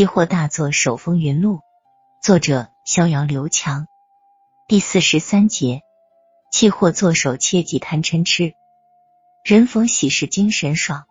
[0.00, 1.60] 期货大作手风云录，
[2.22, 3.86] 作者逍遥刘强。
[4.66, 5.82] 第四十三节，
[6.50, 8.54] 期货做手切忌贪嗔痴，
[9.44, 11.04] 人逢喜事精神爽。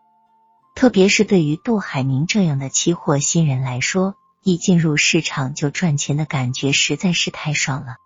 [0.73, 7.97] 特别是对于杜海明这样的期货新人来说，一进入市场就赚钱的感觉实在是太爽了。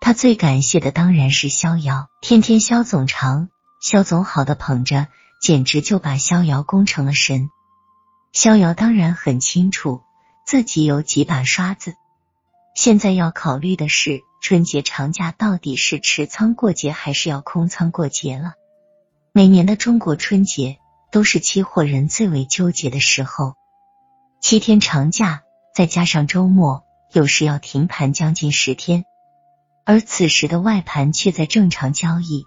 [0.00, 3.48] 他最感谢的当然是逍遥，天天肖总长、
[3.80, 5.08] 肖总好的捧着，
[5.42, 7.50] 简直就把逍遥供成了神。
[8.34, 10.02] 逍遥当然很清楚
[10.44, 11.94] 自己有几把刷子，
[12.74, 18.54] 现在要考虑的是春节长假到底是持仓过节还是要空仓过节了。
[19.32, 20.78] 每年的中国春节
[21.12, 23.54] 都是期货人最为纠结的时候，
[24.40, 29.04] 七天长假再加上周末，有时要停盘将近十天，
[29.86, 32.44] 而此时的外盘却在正常交易。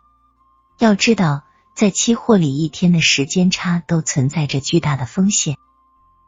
[0.79, 1.45] 要知道，
[1.77, 5.55] 在期货里一天的时间差都存在着巨大的风险。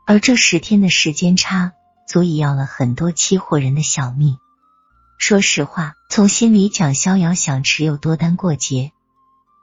[0.10, 1.74] 而这十天的时间差，
[2.08, 4.40] 足以要了很多期货人的小命。
[5.20, 8.92] 说实话，从心里讲，逍遥想持有多单过节，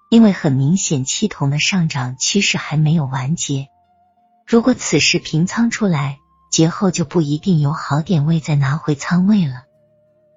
[0.08, 3.66] 因为很明显，期铜的上涨趋势还没有完结。
[4.46, 6.20] 如果此时平仓出来，
[6.52, 9.64] 节后就不一定有好点位再拿回仓位了。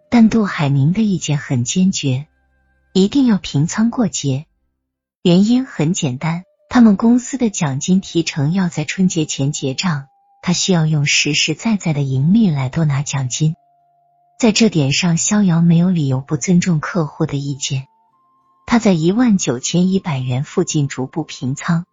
[0.09, 2.25] 但杜海明的意见很坚决，
[2.93, 4.47] 一定要平仓过节，
[5.21, 6.45] 原因很简单。
[6.69, 10.07] 他们公司的奖金提成要在春节前结账，
[10.39, 13.55] 他需要用实实在在的盈利来多拿奖金。
[14.37, 17.87] 在这点上，逍遥没有理由不尊重客户的意见。
[18.67, 21.85] 他在一万九千一百元附近逐步平仓，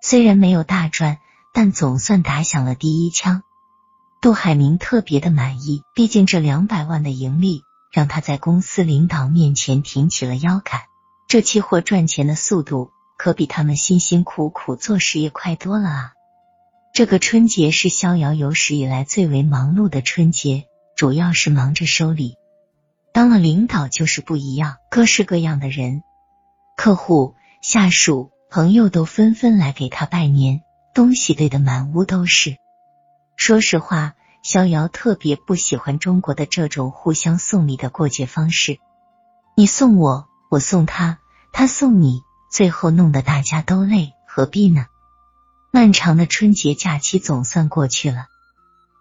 [0.00, 1.18] 虽然没有大赚，
[1.52, 3.42] 但总算打响了第一枪。
[4.22, 7.62] 杜海明特别的满意，毕竟这两百万的盈利
[7.92, 10.82] 让他在公司领导面前挺起了腰杆。
[11.26, 12.92] 这期货赚钱的速度。
[13.16, 16.12] 可比他们辛辛苦苦做事业快多了啊！
[16.92, 20.64] 这个春节是逍遥有史以来最为忙碌的春节，
[20.96, 22.36] 主要是忙着收礼。
[23.12, 26.02] 当了领导就是不一样，各式各样的人、
[26.76, 30.62] 客户、下属、朋友都纷纷来给他拜年，
[30.94, 32.56] 东西堆得满屋都是。
[33.36, 38.78] 说实话，逍遥特别不喜欢中国的这种互相送礼的过节方式，
[39.56, 41.18] 你送我，我送他，
[41.52, 42.20] 他送你。
[42.56, 44.86] 最后弄得大家都累，何必呢？
[45.70, 48.28] 漫长的春节假期总算过去了。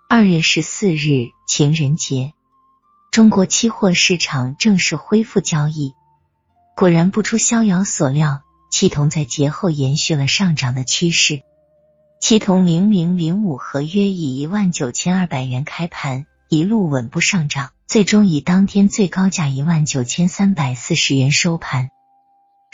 [0.10, 2.34] 二月十四日，情人节，
[3.12, 5.94] 中国期货市场正式恢复交易。
[6.76, 11.42] 果然不出逍遥所料，期铜在节后延续了上涨的趋势。
[12.20, 21.92] 期铜零零零五合约以一万九千二百元开盘，一路稳步上涨，最终以当天最高价一万九千三百四十元收盘。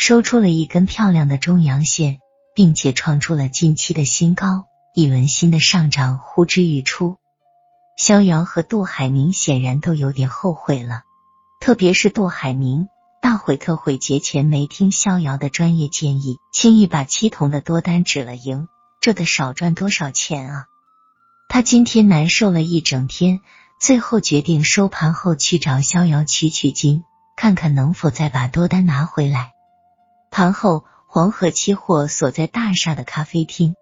[0.01, 2.17] 收出了一根漂亮的中阳线，
[2.55, 7.17] 并且创出了近期的新高，一轮新的上涨呼之欲出。
[7.99, 11.03] 逍遥和杜海明显然都有点后悔了，
[11.59, 12.87] 特别是杜海明，
[13.21, 18.67] 大悔特悔节前没听逍遥的专业建议，轻易把七铜的多单止了盈，
[19.01, 20.65] 这得少赚多少钱啊！
[21.47, 23.41] 他今天难受了一整天，
[23.79, 27.03] 最后决定收盘后去找逍遥取取经，
[27.37, 29.51] 看看能否再把多单拿回来。
[30.31, 33.75] 盘后，黄河期货所在大厦的咖啡厅，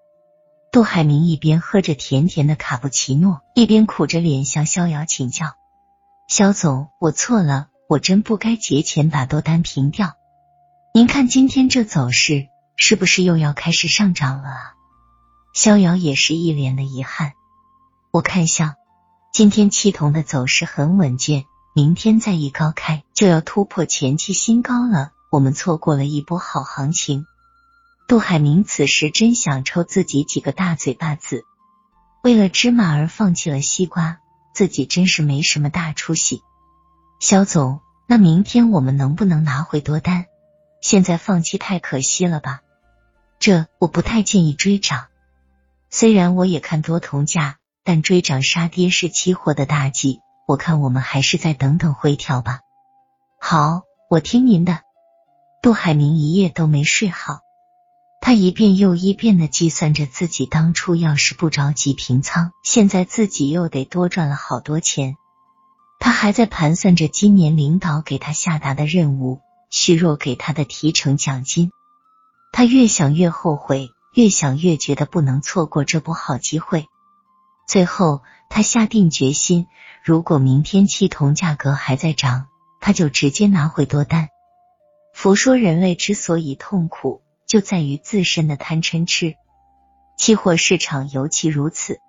[0.71, 5.53] 杜海明一边喝着甜甜的卡布奇诺，一边苦着脸向逍遥请教
[6.27, 10.15] ：“肖总，我错了，我真不该节前把多单平掉。
[10.91, 14.73] 您看今天这走势，是不是又要开始上涨了啊？”
[15.53, 17.33] 逍遥也是一脸的遗憾。
[18.11, 18.73] 我看像
[19.31, 21.45] 今天期铜的走势很稳健，
[21.75, 25.11] 明天再一高开，就要突破前期新高了。
[25.29, 27.25] 我们错过了一波好行情。
[28.07, 31.43] 杜海明此时真想抽自己几个大嘴巴子。
[32.23, 34.17] 为了芝麻而放弃了西瓜，
[34.53, 36.41] 自己真是没什么大出息。
[37.19, 40.25] 肖总，那明天我们能不能拿回多单？
[40.81, 42.61] 现在放弃太可惜了吧？
[43.37, 45.07] 这我不太建议追涨。
[45.91, 50.19] 虽然我也看多铜价，但追涨杀跌是期货的大忌。
[50.47, 52.61] 我看我们还是再等等回调吧。
[53.39, 54.88] 好，我听您的。
[55.61, 57.41] 杜海明一夜都没睡好，
[58.21, 65.17] 他一遍又一遍的计算着自己当初要是不着急平仓，现在自己又得多赚了好多钱。
[65.99, 71.71] 他还在盘算着今年领导给他下达的任务，虚弱给他的提成奖金。
[72.53, 76.87] 他越想越后悔，越想越觉得不能错过这波好机会。
[77.67, 79.67] 最后，他下定决心，
[80.05, 82.47] 如果明天期铜价格还在涨，
[82.79, 84.29] 他就直接拿回多单。
[85.21, 89.35] 佛说，人类之所以痛苦，就在于自身的贪嗔痴。
[90.17, 91.99] 期货市场尤其如此。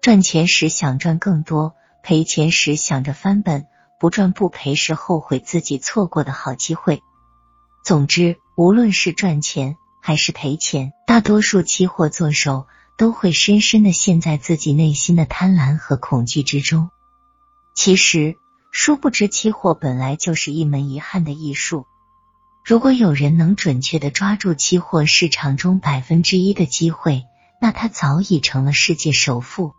[0.00, 3.68] 赚钱时想赚更多，赔钱时想着翻本，
[4.00, 7.00] 不赚不赔时后悔自己错过的好机会。
[7.84, 12.66] 总之，无论是赚钱还是赔钱，大多数期货做手
[12.98, 16.90] 都会深深的陷在自己内心的贪婪和恐惧之中。
[17.76, 18.34] 其实，
[18.72, 21.86] 殊不知期货本来就是一门遗憾的艺术。
[22.64, 27.24] 如果有人能准确的抓住期货市场中百分之一的机会，
[27.60, 29.72] 那他早已成了世界首富。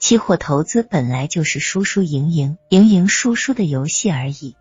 [0.00, 4.56] 期货投资本来就是输输赢赢、赢赢输输的游戏而已。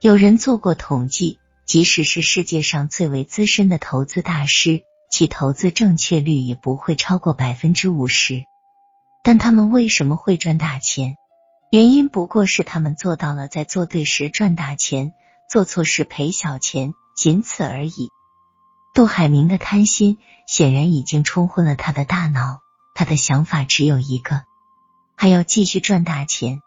[0.00, 8.44] 有人做过统计，即使是世界上最为资深的投资大师，其投资正确率也不会超过百分之五十。
[9.22, 11.14] 但他们为什么会赚大钱？
[11.70, 15.12] 原因不过是他们做到了在做对时赚大钱。
[15.50, 18.10] 做错事赔小钱，仅此而已。
[18.94, 22.60] 杜海明的贪心显然已经冲昏了他的大脑，
[22.94, 24.42] 他的想法只有一个，
[25.16, 26.60] 还要继续赚大钱。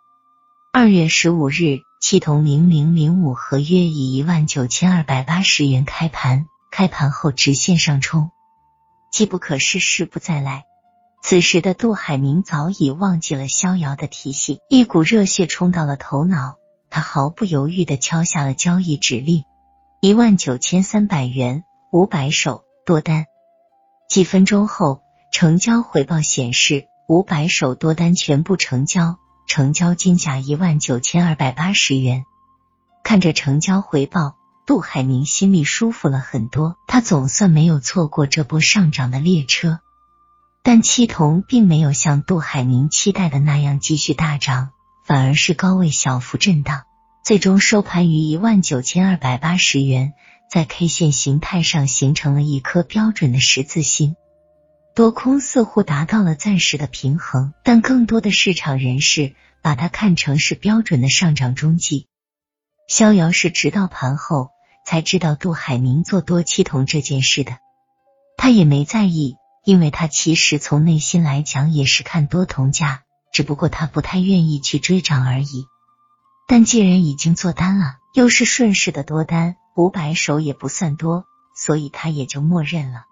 [0.73, 8.29] 二月十五日，七铜零零零五合约以一万九千二百八十元开盘，开盘后直线上冲，
[9.11, 10.65] 机不可失，时不再来。
[11.23, 16.55] 此时的杜海明早已忘记了逍遥的提醒，一股热血冲到了头脑。
[16.89, 19.43] 他毫不犹豫的敲下了交易指令，
[20.01, 23.25] 一万九千三百元五百手多单。
[24.09, 25.01] 几分钟后，
[25.31, 29.17] 成交回报显示五百手多单全部成交，
[29.47, 32.23] 成交金价一万九千二百八十元。
[33.03, 34.35] 看着成交回报，
[34.65, 39.79] 杜海明心里舒服了很多，他总算没有错过这波上涨的列车。
[40.63, 44.71] 但七铜并没有像杜海明期待的那样继续大涨。
[45.07, 46.83] 反而是高位小幅震荡，
[47.23, 50.13] 最终收盘于一万九千二百八十元，
[50.51, 54.17] 在 K 线形态上形成了一颗标准的十字星，
[54.93, 62.09] 多空似乎达到了暂时的平衡，但更多的市场人士把它看成是标准的上涨中继。
[62.89, 64.49] 逍遥是直到盘后
[64.85, 67.59] 才知道杜海明做多期铜这件事的，
[68.35, 73.03] 他也没在意，因为他其实从内心来讲也是看多铜价。
[73.31, 75.65] 只不过他不太愿意去追涨而已，
[76.47, 81.25] 但既然已经做单了，又是顺势的多单，五百手也不算多，
[81.55, 83.03] 所以他也就默认了。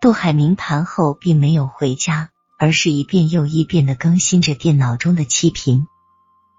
[0.00, 5.86] 杜海明盘后并没有回家，而是一遍又一遍的更新着电脑中的期评，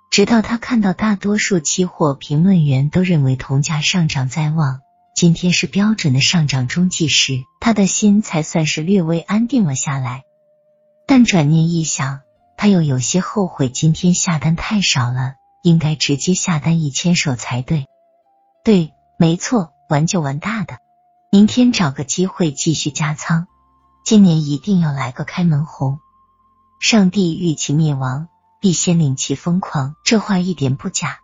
[0.09, 4.81] 直到他看到大多数期货评论员都认为铜价上涨在望，
[5.15, 10.23] 今天是标准的上涨中继时，他的心才算是略微安定了下来。
[11.07, 12.21] 但转念一想，
[12.61, 17.87] 他又有些后悔，今天下单太少了，应该直接下单一千手才对。
[18.63, 20.77] 对，没错，玩就玩大的，
[21.31, 23.47] 明天找个机会继续加仓。
[24.05, 25.97] 今年一定要来个开门红。
[26.79, 28.27] 上帝欲其灭亡，
[28.59, 31.17] 必先令其疯狂，这话一点不假。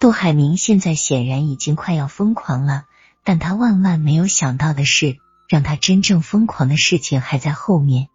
[0.00, 2.82] 杜海明现在显然已经快要疯狂了，
[3.22, 5.18] 但他万万没有想到的是，
[5.48, 8.08] 让他真正疯狂的事情还在后面。